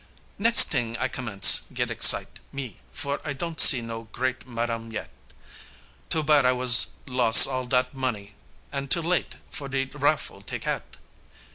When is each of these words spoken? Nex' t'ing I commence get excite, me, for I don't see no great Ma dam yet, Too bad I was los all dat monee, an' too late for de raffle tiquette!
Nex' 0.39 0.65
t'ing 0.65 0.97
I 0.97 1.07
commence 1.07 1.61
get 1.71 1.91
excite, 1.91 2.39
me, 2.51 2.79
for 2.91 3.21
I 3.23 3.33
don't 3.33 3.59
see 3.59 3.81
no 3.81 4.07
great 4.11 4.47
Ma 4.47 4.65
dam 4.65 4.91
yet, 4.91 5.11
Too 6.09 6.23
bad 6.23 6.43
I 6.43 6.53
was 6.53 6.87
los 7.05 7.45
all 7.45 7.67
dat 7.67 7.93
monee, 7.93 8.33
an' 8.71 8.87
too 8.87 9.03
late 9.03 9.35
for 9.51 9.69
de 9.69 9.85
raffle 9.93 10.41
tiquette! 10.41 10.97